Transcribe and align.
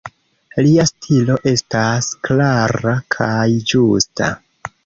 Lia 0.67 0.85
stilo 0.91 1.35
estas 1.51 2.09
klara 2.29 2.97
kaj 3.17 3.47
ĝusta. 3.73 4.35